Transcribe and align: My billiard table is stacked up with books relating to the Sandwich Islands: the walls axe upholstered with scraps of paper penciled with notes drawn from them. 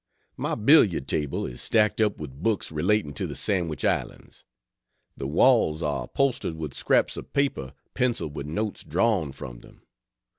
My 0.35 0.55
billiard 0.55 1.07
table 1.07 1.45
is 1.45 1.61
stacked 1.61 2.01
up 2.01 2.17
with 2.19 2.41
books 2.41 2.71
relating 2.71 3.13
to 3.13 3.27
the 3.27 3.35
Sandwich 3.35 3.85
Islands: 3.85 4.45
the 5.15 5.27
walls 5.27 5.83
axe 5.83 6.05
upholstered 6.05 6.55
with 6.55 6.73
scraps 6.73 7.17
of 7.17 7.31
paper 7.33 7.75
penciled 7.93 8.35
with 8.35 8.47
notes 8.47 8.83
drawn 8.83 9.31
from 9.31 9.59
them. 9.59 9.83